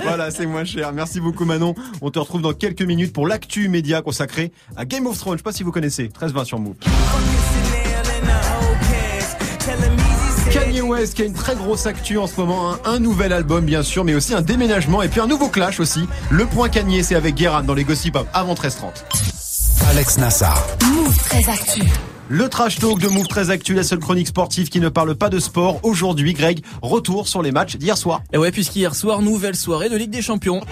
[0.03, 0.93] Voilà, c'est moins cher.
[0.93, 1.75] Merci beaucoup Manon.
[2.01, 5.35] On te retrouve dans quelques minutes pour l'actu média consacré à Game of Thrones.
[5.35, 6.09] Je sais pas si vous connaissez.
[6.09, 6.77] 13-20 sur Move.
[10.53, 12.79] Kanye West qui a une très grosse actu en ce moment, hein.
[12.85, 16.07] un nouvel album bien sûr, mais aussi un déménagement et puis un nouveau clash aussi.
[16.31, 19.03] Le point Kanye, c'est avec Guérin dans les Gossip avant 13h30.
[19.91, 20.65] Alex Nassar.
[20.95, 21.83] Move très actu.
[22.29, 25.29] Le trash talk de Move très actu, la seule chronique sportive qui ne parle pas
[25.29, 25.81] de sport.
[25.83, 28.23] Aujourd'hui, Greg, retour sur les matchs d'hier soir.
[28.33, 30.63] Et ouais, puisqu'hier soir, nouvelle soirée de Ligue des Champions.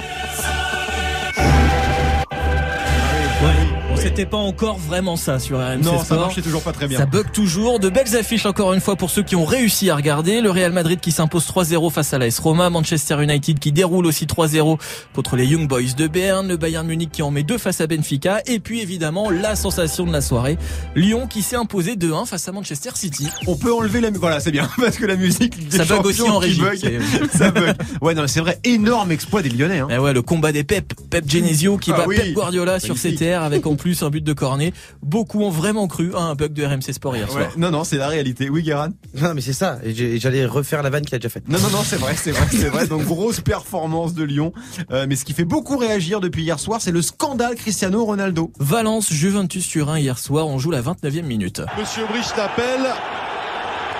[4.02, 6.98] C'était pas encore vraiment ça sur RMC Non, ça marchait toujours pas très bien.
[6.98, 7.78] Ça bug toujours.
[7.78, 10.40] De belles affiches encore une fois pour ceux qui ont réussi à regarder.
[10.40, 12.68] Le Real Madrid qui s'impose 3-0 face à l'AS Roma.
[12.68, 14.78] Manchester United qui déroule aussi 3-0
[15.14, 16.48] contre les Young Boys de Berne.
[16.48, 18.40] Le Bayern Munich qui en met deux face à Benfica.
[18.46, 20.58] Et puis évidemment, la sensation de la soirée.
[20.96, 23.28] Lyon qui s'est imposé 2-1 face à Manchester City.
[23.46, 24.20] On peut enlever la musique.
[24.20, 24.68] Voilà, c'est bien.
[24.80, 25.54] Parce que la musique.
[25.70, 26.60] Ça bug aussi en régie.
[26.60, 27.00] bug,
[27.32, 27.76] ça bug.
[28.00, 28.58] Ouais, non, c'est vrai.
[28.64, 29.78] Énorme exploit des Lyonnais.
[29.78, 29.88] Hein.
[29.92, 32.16] Eh ouais, le combat des Pep, Pep Genesio qui Ah bat oui.
[32.16, 34.72] Pep Guardiola sur ses terres avec en plus un but de cornet.
[35.02, 37.42] Beaucoup ont vraiment cru à un bug de RMC Sport hier Ouais.
[37.42, 37.52] soir.
[37.56, 38.48] Non, non, c'est la réalité.
[38.48, 38.90] Oui, Guérin.
[39.20, 39.78] Non, mais c'est ça.
[39.84, 41.48] Et j'allais refaire la vanne qu'il a déjà faite.
[41.48, 42.86] Non, non, non, c'est vrai, c'est vrai, c'est vrai.
[42.86, 44.52] Donc grosse performance de Lyon.
[44.90, 48.50] Euh, mais ce qui fait beaucoup réagir depuis hier soir, c'est le scandale Cristiano Ronaldo.
[48.58, 51.60] Valence, Juventus Turin hier soir, on joue la 29e minute.
[51.78, 52.86] Monsieur Bricht l'appelle.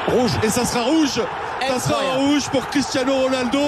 [0.09, 0.33] Rouge.
[0.43, 1.21] Et ça sera rouge.
[1.69, 3.59] Ça sera un rouge pour Cristiano Ronaldo.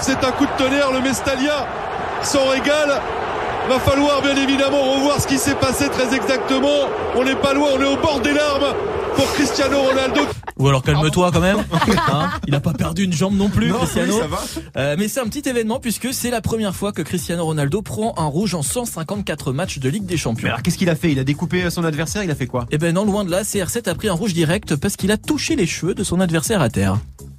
[0.00, 0.92] C'est un coup de tonnerre.
[0.92, 1.66] Le Mestalia
[2.22, 3.00] s'en régale.
[3.68, 6.88] Va falloir bien évidemment revoir ce qui s'est passé très exactement.
[7.16, 8.74] On n'est pas loin, on est au bord des larmes
[9.14, 10.22] pour Cristiano Ronaldo.
[10.58, 11.58] Ou alors calme-toi quand même.
[12.10, 14.14] Hein il a pas perdu une jambe non plus, Non, Cristiano.
[14.14, 14.40] oui, ça va.
[14.80, 18.14] Euh, mais c'est un petit événement puisque c'est la première fois que Cristiano Ronaldo prend
[18.16, 20.48] un rouge en 154 matchs de Ligue des Mais Champions.
[20.48, 21.12] alors qu'est-ce qu'il a fait?
[21.12, 22.66] Il a découpé son adversaire, il a fait quoi?
[22.70, 25.18] Eh ben non, loin de là, CR7 a pris un rouge direct parce qu'il a
[25.18, 26.96] touché les cheveux de son adversaire à terre.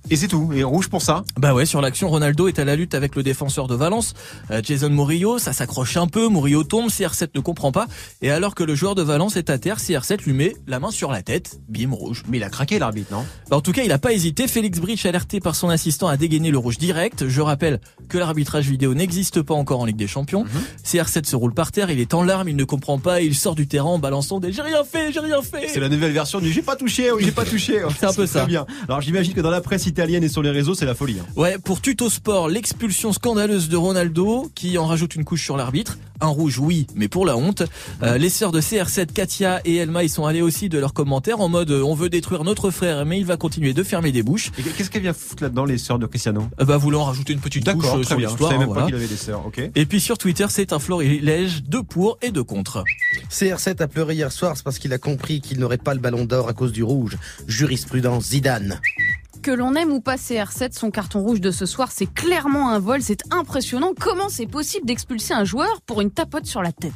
[0.10, 0.52] Et c'est tout.
[0.54, 1.24] Et rouge pour ça.
[1.38, 4.14] Bah ouais, sur l'action, Ronaldo est à la lutte avec le défenseur de Valence,
[4.52, 5.38] euh, Jason Murillo.
[5.40, 7.88] Ça s'accroche un peu, Murillo tombe, CR7 ne comprend pas.
[8.22, 10.92] Et alors que le joueur de Valence est à terre, CR7 lui met la main
[10.92, 12.24] sur la tête, bim, rouge.
[12.28, 13.26] Mais il a craqué l'arbitre, non?
[13.50, 14.48] Bah, en tout cas, il a pas hésité.
[14.48, 17.28] Félix Bridge, alerté par son assistant, a dégainé le rouge direct.
[17.28, 20.46] Je rappelle que l'arbitrage vidéo n'existe pas encore en Ligue des Champions.
[20.86, 23.56] CR7 se roule par terre, il est en larmes, il ne comprend pas, il sort
[23.56, 25.68] du terrain en balançant des j'ai rien fait, j'ai rien fait.
[25.70, 27.82] C'est la nouvelle version du j'ai pas touché, oui, j'ai pas touché.
[28.00, 28.46] C'est un peu ça.
[28.46, 28.66] Bien.
[28.88, 31.18] Alors j'imagine que dans la presse italienne et sur les réseaux, c'est la folie.
[31.20, 31.26] hein.
[31.36, 35.98] Ouais, pour Tuto Sport, l'expulsion scandaleuse de Ronaldo, qui en rajoute une couche sur l'arbitre.
[36.22, 37.64] Un rouge, oui, mais pour la honte.
[38.04, 41.40] Euh, les sœurs de CR7, Katia et Elma, ils sont allés aussi de leurs commentaires
[41.42, 44.22] en mode euh, on veut détruire notre frère, mais il va continuer de fermer des
[44.24, 44.52] bouches.
[44.58, 46.44] Et qu'est-ce qu'elle vient foutre là-dedans, les sœurs de Cristiano?
[46.62, 48.52] Euh, bah, voulant rajouter une petite couche D'accord, euh, très sur l'histoire.
[48.52, 48.82] savais même voilà.
[48.84, 49.62] pas qu'il avait des sœurs, ok.
[49.76, 52.84] Et puis sur Twitter, c'est un florilège de pour et de contre.
[53.32, 56.26] CR7 a pleuré hier soir, c'est parce qu'il a compris qu'il n'aurait pas le ballon
[56.26, 57.18] d'or à cause du rouge.
[57.48, 58.80] Jurisprudence Zidane.
[59.42, 62.80] Que l'on aime ou pas CR7, son carton rouge de ce soir, c'est clairement un
[62.80, 63.92] vol, c'est impressionnant.
[63.98, 66.92] Comment c'est possible d'expulser un joueur pour une tapote sur la tête?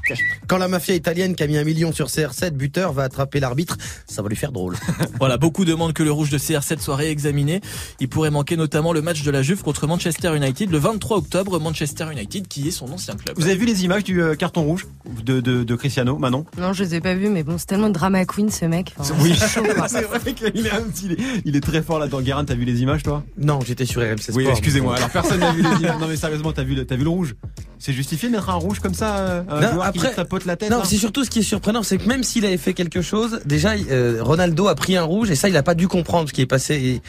[0.47, 3.77] Quand la mafia italienne qui a mis un million sur CR7, buteur, va attraper l'arbitre,
[4.07, 4.75] ça va lui faire drôle.
[5.19, 7.61] Voilà, beaucoup demandent que le rouge de CR7 soit réexaminé.
[8.01, 11.59] Il pourrait manquer notamment le match de la Juve contre Manchester United le 23 octobre.
[11.61, 13.37] Manchester United qui est son ancien club.
[13.37, 14.85] Vous avez vu les images du euh, carton rouge
[15.23, 16.45] de, de, de Cristiano, Manon?
[16.57, 18.93] Non, je les ai pas vus, mais bon, c'est tellement de drama queen ce mec.
[18.97, 19.87] Enfin, Oui, c'est chaud, quoi.
[19.87, 22.19] c'est vrai qu'il est, un petit- il est, il est très fort là-dedans.
[22.33, 23.23] Guérin, t'as vu les images toi?
[23.37, 24.35] Non, j'étais sur RMC Sport.
[24.35, 24.93] Oui, excusez-moi.
[24.93, 25.99] mais- Alors personne n'a vu les images.
[25.99, 27.35] Non mais sérieusement, t'as vu, le- vu le rouge?
[27.79, 30.45] C'est justifié de mettre un rouge comme ça euh, un Non, joueur qui après- tapote
[30.45, 32.73] la tête Non, c'est surtout ce qui est surprenant, c'est que même s'il avait fait
[32.73, 35.87] quelque chose, déjà euh, Ronaldo a pris un rouge et ça il a pas dû
[35.87, 37.01] comprendre ce qui est passé.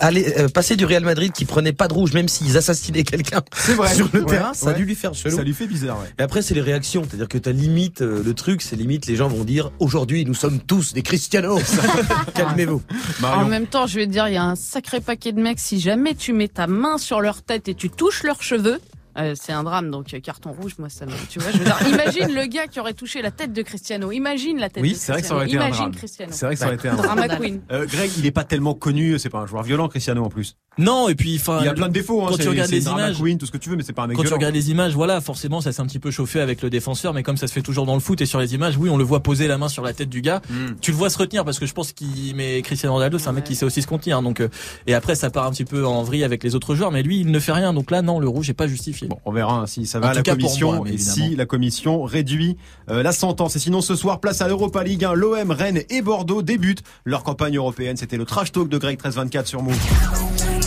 [0.00, 3.42] Aller euh, passer du Real Madrid qui prenait pas de rouge même s'ils assassinaient quelqu'un
[3.94, 5.36] sur le Ouais, terrain, ça a dû lui faire chelou.
[5.36, 6.08] Ça lui fait bizarre, ouais.
[6.18, 9.14] Et après c'est les réactions, c'est-à-dire que t'as limite euh, le truc, c'est limite les
[9.16, 11.60] gens vont dire aujourd'hui nous sommes tous des Cristianos.
[12.34, 12.82] Calmez-vous.
[13.22, 15.58] En même temps, je vais te dire, il y a un sacré paquet de mecs,
[15.60, 18.80] si jamais tu mets ta main sur leur tête et tu touches leurs cheveux,
[19.18, 21.12] euh, c'est un drame, donc euh, carton rouge, moi ça me...
[21.28, 24.10] Tu vois, je veux dire, imagine le gars qui aurait touché la tête de Cristiano,
[24.12, 25.94] imagine la tête Oui, de c'est vrai que ça Cristiano, aurait été un imagine drame.
[25.94, 26.32] Cristiano.
[26.34, 27.16] C'est vrai que ça aurait été un drame.
[27.18, 27.60] Drama queen.
[27.70, 30.56] Euh, Greg, il est pas tellement connu, c'est pas un joueur violent, Cristiano en plus.
[30.78, 32.22] Non, et puis enfin, Il y a plein de défauts.
[32.22, 33.92] Hein, quand c'est- tu regardes les images, Queen, tout ce que tu veux, mais c'est
[33.92, 36.10] pas un mec quand tu regardes les images, voilà, forcément, ça s'est un petit peu
[36.10, 38.40] chauffé avec le défenseur, mais comme ça se fait toujours dans le foot et sur
[38.40, 40.40] les images, oui, on le voit poser la main sur la tête du gars.
[40.48, 40.74] Hmm.
[40.80, 43.32] Tu le vois se retenir parce que je pense qu'il, mais Cristiano Ronaldo, c'est un
[43.32, 44.48] mec qui sait aussi se contenir, donc, euh,
[44.86, 47.20] et après, ça part un petit peu en vrille avec les autres joueurs, mais lui,
[47.20, 49.08] il ne fait rien, donc là, non, le rouge est pas justifié.
[49.08, 51.36] Bon, on verra hein, si ça En va à tout la commission moi, et si
[51.36, 52.56] la commission réduit
[52.88, 53.56] euh, la sentence.
[53.56, 55.12] Et sinon, ce soir, place à l'Europa League 1.
[55.14, 57.96] L'OM, Rennes et Bordeaux débutent leur campagne européenne.
[57.96, 60.61] C'était le trash talk de Greg 1324 sur Move.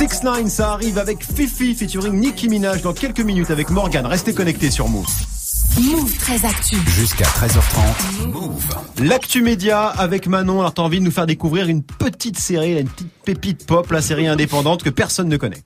[0.00, 4.06] 6 9 ça arrive avec Fifi featuring Nicki Minaj dans quelques minutes avec Morgan.
[4.06, 5.04] Restez connectés sur Move.
[5.78, 6.76] Move très actu.
[6.88, 8.28] Jusqu'à 13h30.
[8.32, 8.64] Move.
[9.02, 10.60] L'actu média avec Manon.
[10.60, 14.00] Alors t'as envie de nous faire découvrir une petite série, une petite pépite pop, la
[14.00, 15.62] série indépendante que personne ne connaît.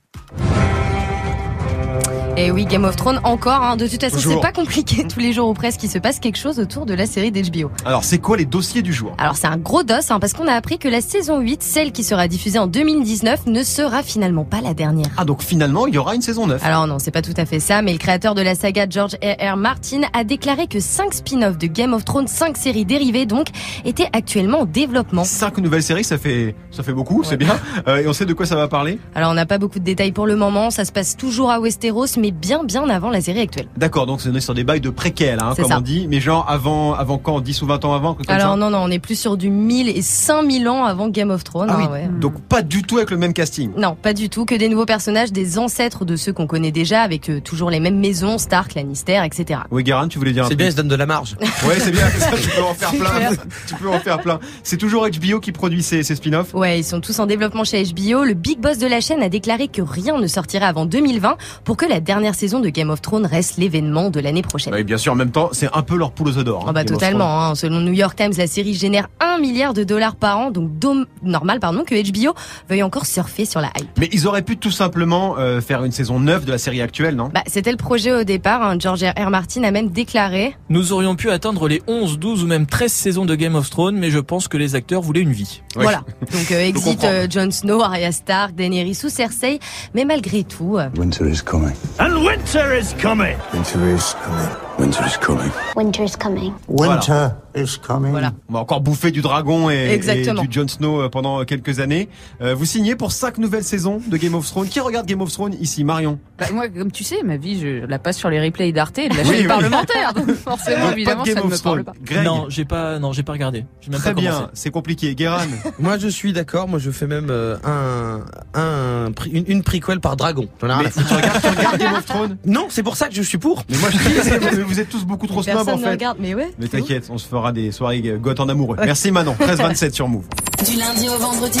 [2.37, 3.61] Et oui, Game of Thrones encore.
[3.63, 3.77] hein.
[3.77, 5.07] De toute façon, c'est pas compliqué.
[5.13, 7.71] Tous les jours ou presque, il se passe quelque chose autour de la série d'HBO.
[7.85, 9.13] Alors c'est quoi les dossiers du jour?
[9.17, 11.91] Alors c'est un gros dos hein, parce qu'on a appris que la saison 8, celle
[11.93, 15.07] qui sera diffusée en 2019, ne sera finalement pas la dernière.
[15.15, 16.61] Ah donc finalement il y aura une saison 9.
[16.65, 19.15] Alors non, c'est pas tout à fait ça, mais le créateur de la saga George
[19.23, 19.53] R.
[19.53, 19.55] R.
[19.55, 23.47] Martin a déclaré que 5 spin-offs de Game of Thrones, 5 séries dérivées donc,
[23.85, 25.23] étaient actuellement en développement.
[25.23, 27.55] 5 nouvelles séries, ça fait ça fait beaucoup, c'est bien.
[27.87, 28.99] Euh, et on sait de quoi ça va parler?
[29.15, 31.61] Alors on n'a pas beaucoup de détails pour le moment, ça se passe toujours à
[31.61, 33.67] Westeros, mais bien bien avant la série actuelle.
[33.77, 35.77] D'accord, donc c'est on est sur des bails de préquels, hein, comme ça.
[35.77, 38.57] on dit, mais genre avant avant quand 10 ou 20 ans avant, comme Alors ça
[38.57, 41.69] non, non, on est plus sur du 1000 et 5000 ans avant Game of Thrones.
[41.71, 42.09] Ah oui, hein, ouais.
[42.19, 43.71] donc pas du tout avec le même casting.
[43.77, 47.01] Non, pas du tout, que des nouveaux personnages, des ancêtres de ceux qu'on connaît déjà,
[47.01, 49.61] avec euh, toujours les mêmes maisons, Stark, Lannister, etc.
[49.71, 51.35] Oui, Guérin, tu voulais dire un C'est bien, ils se donnent de la marge.
[51.65, 53.29] Ouais, c'est bien, ça, tu peux en faire C'est plein.
[53.67, 54.39] tu peux en faire plein.
[54.61, 56.53] C'est toujours HBO qui produit ces, ces spin-offs?
[56.53, 58.23] Ouais, ils sont tous en développement chez HBO.
[58.23, 61.77] Le big boss de la chaîne a déclaré que rien ne sortirait avant 2020 pour
[61.77, 64.73] que la dernière saison de Game of Thrones reste l'événement de l'année prochaine.
[64.73, 66.83] Oui, bien sûr, en même temps, c'est un peu leur poule aux hein, Ah bah
[66.83, 66.99] Game of Thrones.
[66.99, 67.45] totalement.
[67.45, 67.55] Hein.
[67.55, 71.05] Selon New York Times, la série génère 1 milliard de dollars par an, donc dom-
[71.23, 72.33] normal pardon que HBO
[72.69, 73.89] veuille encore surfer sur la hype.
[73.97, 77.15] Mais ils auraient pu tout simplement euh, faire une saison 9 de la série actuelle,
[77.15, 77.29] non?
[77.33, 78.61] Bah, c'était le projet au départ.
[78.61, 78.77] Hein.
[78.79, 79.13] George R.
[79.27, 79.29] R.
[79.29, 83.25] Martin a même déclaré Nous aurions pu atteindre les 11, 12 ou même 13 saisons
[83.25, 85.61] de Game of Thrones, mais je pense que les acteurs voulaient une vie.
[85.75, 86.03] Voilà.
[86.31, 89.59] Donc euh, exit euh, Jon Snow, Arya Stark, Daenerys ou Cersei.
[89.93, 91.73] Mais malgré tout, euh, Winter is coming.
[92.05, 93.35] And winter is coming.
[93.51, 94.64] Winter is coming.
[94.77, 95.51] Winter is coming.
[95.77, 96.51] Winter is coming.
[96.67, 98.11] Winter is coming.
[98.11, 98.33] Voilà.
[98.49, 100.41] On va encore bouffer du dragon et, Exactement.
[100.43, 102.09] et du Jon Snow euh, pendant quelques années.
[102.41, 104.67] Euh, vous signez pour 5 nouvelles saisons de Game of Thrones.
[104.67, 106.19] Qui regarde Game of Thrones ici Marion?
[106.37, 109.07] Bah, moi, comme tu sais, ma vie, je la passe sur les replays d'Arte et
[109.07, 109.47] de la Oui, chaîne oui.
[109.47, 110.13] parlementaire.
[110.13, 111.93] Donc forcément, évidemment, ça ne of me parle pas.
[112.03, 113.65] Greg Non, j'ai pas, non, j'ai pas regardé.
[113.79, 115.15] J'ai même Très pas bien, c'est compliqué.
[115.15, 115.37] Guéran
[115.79, 116.67] Moi, je suis d'accord.
[116.67, 118.25] Moi, je fais même euh, un,
[118.59, 120.49] un, une, une prequel par dragon.
[120.61, 122.37] Mais tu regardes, tu regardes Game of Thrones?
[122.45, 123.63] Non, c'est pour ça que je suis pour.
[123.69, 125.89] Mais moi je vous êtes tous beaucoup trop snobs en fait.
[125.91, 126.17] regarde.
[126.19, 126.51] Mais ouais.
[126.59, 128.77] Mais t'inquiète, on se fera des soirées goth en amoureux.
[128.83, 130.25] Merci Manon, 13-27 sur Move.
[130.65, 131.59] Du lundi au vendredi,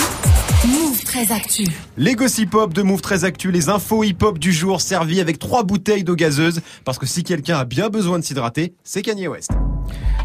[0.67, 1.65] Move très actu.
[1.97, 5.37] Les gossip hop de Move très actu, les infos hip hop du jour servis avec
[5.37, 6.61] trois bouteilles d'eau gazeuse.
[6.85, 9.51] Parce que si quelqu'un a bien besoin de s'hydrater, c'est Kanye West.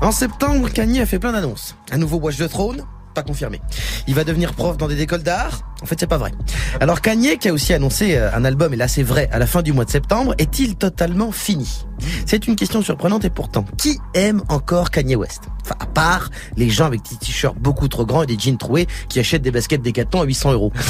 [0.00, 1.76] En septembre, Kanye a fait plein d'annonces.
[1.90, 3.60] Un nouveau Watch the Throne pas confirmé.
[4.06, 6.30] Il va devenir prof dans des écoles d'art En fait, c'est pas vrai.
[6.80, 9.46] Alors Kanye, qui a aussi annoncé euh, un album, et là c'est vrai, à la
[9.46, 11.86] fin du mois de septembre, est-il totalement fini?
[12.26, 15.42] C'est une question surprenante et pourtant, qui aime encore Kanye West?
[15.62, 18.86] Enfin, à part les gens avec des t-shirts beaucoup trop grands et des jeans troués
[19.08, 20.72] qui achètent des baskets Decathlon à 800 euros.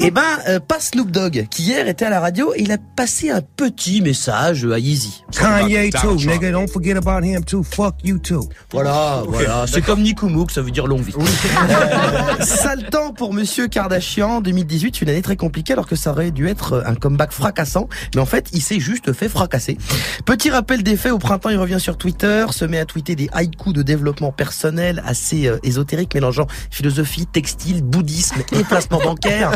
[0.00, 2.78] Eh ben, euh, pas Snoop Dogg, qui hier était à la radio et il a
[2.78, 5.24] passé un petit message à Yeezy.
[5.32, 6.50] Kanye too, nigga.
[6.50, 7.62] Don't forget about him too.
[7.62, 8.48] Fuck you too.
[8.72, 9.64] Voilà, voilà.
[9.72, 11.14] C'est comme Nikumouk, ça veut dire longue vie.
[11.16, 14.40] Euh, sale temps pour Monsieur Kardashian.
[14.40, 17.88] 2018, une année très compliquée alors que ça aurait dû être un comeback fracassant.
[18.14, 19.78] Mais en fait, il s'est juste fait fracasser.
[20.24, 23.28] Petit rappel des faits, au printemps, il revient sur Twitter, se met à tweeter des
[23.32, 29.52] haïkus de développement personnel assez euh, ésotériques, mélangeant philosophie, textile, bouddhisme et placement bancaire.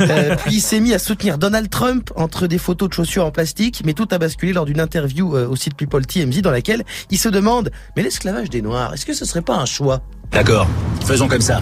[0.00, 3.30] Euh, puis il s'est mis à soutenir Donald Trump entre des photos de chaussures en
[3.30, 6.84] plastique, mais tout a basculé lors d'une interview euh, au site People TMZ dans laquelle
[7.10, 10.02] il se demande, mais l'esclavage des Noirs, est-ce que ce serait pas un choix?
[10.32, 10.68] D'accord,
[11.04, 11.60] faisons comme ça.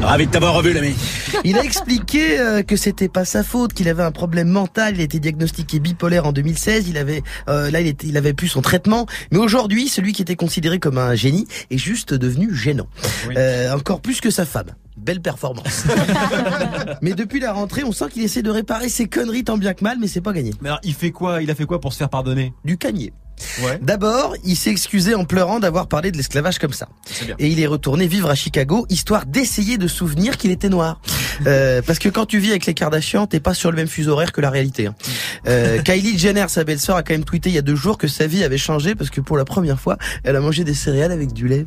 [0.00, 0.94] Ravi de t'avoir revu, l'ami.
[1.44, 5.00] Il a expliqué euh, que c'était pas sa faute, qu'il avait un problème mental, il
[5.00, 8.48] a été diagnostiqué bipolaire en 2016, il avait euh, là il, était, il avait pu
[8.48, 12.88] son traitement, mais aujourd'hui celui qui était considéré comme un génie est juste devenu gênant,
[13.36, 14.70] Euh, encore plus que sa femme.
[14.96, 15.84] Belle performance.
[17.02, 19.84] mais depuis la rentrée, on sent qu'il essaie de réparer ses conneries tant bien que
[19.84, 20.52] mal, mais c'est pas gagné.
[20.62, 22.54] Mais alors, il fait quoi Il a fait quoi pour se faire pardonner?
[22.64, 23.12] Du cagné.
[23.62, 23.78] Ouais.
[23.82, 26.88] D'abord, il s'est excusé en pleurant d'avoir parlé de l'esclavage comme ça.
[27.38, 31.00] Et il est retourné vivre à Chicago, histoire d'essayer de souvenir qu'il était noir.
[31.46, 34.12] Euh, parce que quand tu vis avec les Kardashians, t'es pas sur le même fuseau
[34.12, 34.86] horaire que la réalité.
[34.86, 34.94] hein.
[35.46, 38.08] Euh, Kylie Jenner, sa belle-sœur, a quand même tweeté il y a deux jours que
[38.08, 41.12] sa vie avait changé parce que pour la première fois, elle a mangé des céréales
[41.12, 41.66] avec du lait.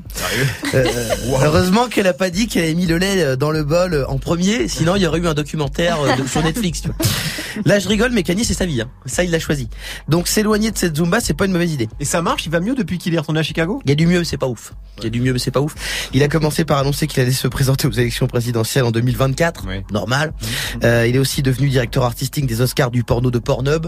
[0.74, 0.86] Euh,
[1.44, 4.08] Heureusement qu'elle a pas dit qu'elle avait mis le lait euh, dans le bol euh,
[4.08, 6.82] en premier, sinon il y aurait eu un documentaire euh, sur Netflix.
[6.82, 6.98] Tu vois.
[7.66, 8.82] Là, je rigole, mais Kanye, c'est sa vie.
[8.82, 8.90] hein.
[9.06, 9.70] Ça, il l'a choisi.
[10.08, 11.90] Donc s'éloigner de cette Zumba, c'est pas une mauvaise idée.
[12.00, 13.82] Et ça marche, il va mieux depuis qu'il est retourné à Chicago?
[13.84, 14.74] Il y a du mieux, mais c'est pas ouf.
[15.00, 15.76] Il y a du mieux, mais c'est pas ouf.
[16.14, 19.66] Il a commencé par annoncer qu'il allait se présenter aux élections présidentielles en 2024.
[19.92, 20.34] Normal.
[20.84, 23.88] Euh, il est aussi devenu directeur artistique des Oscars du porno de Pornhub.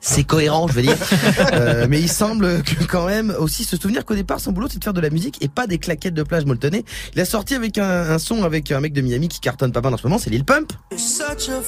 [0.00, 0.96] C'est cohérent, je veux dire.
[1.52, 4.78] Euh, mais il semble que quand même aussi se souvenir qu'au départ, son boulot, c'est
[4.78, 6.84] de faire de la musique et pas des claquettes de plage molletonnées.
[7.14, 9.80] Il a sorti avec un, un son avec un mec de Miami qui cartonne pas
[9.80, 10.72] mal en ce moment, c'est Lil Pump.
[10.90, 11.62] You're such a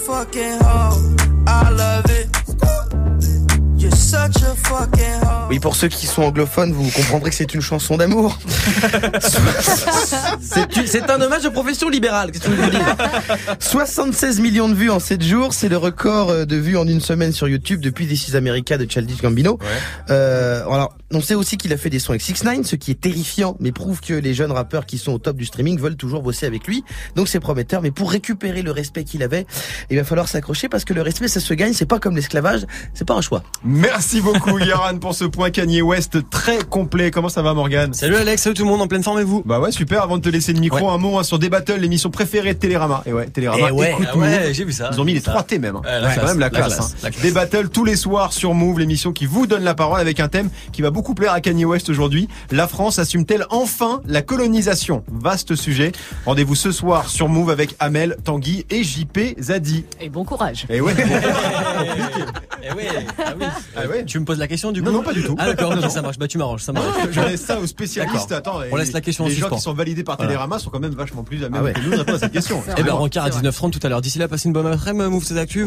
[5.48, 8.38] Oui, pour ceux qui sont anglophones, vous comprendrez que c'est une chanson d'amour.
[10.86, 12.30] C'est un hommage aux professions libérales.
[12.30, 12.96] Qu'est-ce que vous dire?
[13.58, 17.00] 76 millions de vues en 7 jours, c'est le record euh, de vues en une
[17.00, 19.58] semaine sur YouTube depuis This is America de Childish Gambino.
[20.10, 22.90] Euh, alors, on sait aussi qu'il a fait des sons avec 6 9 ce qui
[22.90, 25.96] est terrifiant, mais prouve que les jeunes rappeurs qui sont au top du streaming veulent
[25.96, 26.84] toujours bosser avec lui.
[27.14, 29.46] Donc c'est prometteur, mais pour récupérer le respect qu'il avait,
[29.90, 31.72] il va falloir s'accrocher parce que le respect, ça se gagne.
[31.72, 33.42] C'est pas comme l'esclavage, c'est pas un choix.
[33.76, 37.10] Merci beaucoup Yoran pour ce point Kanye West très complet.
[37.10, 39.42] Comment ça va Morgan Salut Alex, salut tout le monde, en pleine forme et vous?
[39.44, 42.08] Bah ouais super, avant de te laisser le micro, un mot hein, sur Débattle, l'émission
[42.08, 43.02] préférée de Télérama.
[43.04, 45.18] Et ouais, Télérama, Eh ouais, écoute ah ouais, j'ai vu ça, Ils ont mis les
[45.18, 45.32] vu ça.
[45.32, 45.76] 3 T même.
[45.76, 45.82] hein.
[45.84, 46.74] C'est quand même la la classe.
[46.76, 46.96] classe, hein.
[47.02, 47.22] la classe.
[47.22, 50.48] Débattle tous les soirs sur Move, l'émission qui vous donne la parole avec un thème
[50.72, 52.28] qui va beaucoup plaire à Kanye West aujourd'hui.
[52.50, 55.04] La France assume-t-elle enfin la colonisation?
[55.12, 55.92] Vaste sujet.
[56.24, 59.84] Rendez-vous ce soir sur Move avec Amel, Tanguy et JP Zadi.
[60.00, 60.64] Et bon courage.
[60.70, 60.94] Et ouais.
[62.68, 62.88] Eh ouais,
[63.24, 63.46] ah oui.
[63.74, 64.04] Ah ouais.
[64.04, 65.34] Tu me poses la question du coup Non, non, pas du tout.
[65.38, 65.90] Ah d'accord, Non, ok, non.
[65.90, 66.18] ça marche.
[66.18, 66.92] Bah tu m'arranges, ça m'arrange.
[67.10, 68.32] Je laisse ça aux spécialistes.
[68.32, 69.56] Attends, On les- laisse la question en Les gens suspens.
[69.56, 70.28] qui sont validés par Voilà.
[70.30, 71.72] Télérama sont quand même vachement plus à même Ah ouais.
[71.72, 72.62] que nous de répondre à cette question.
[72.76, 74.00] Eh ben rencard à 19h30 tout à l'heure.
[74.00, 75.64] D'ici là, passez une bonne après-midi, Move tes actus.